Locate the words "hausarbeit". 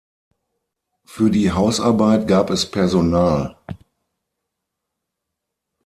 1.51-2.27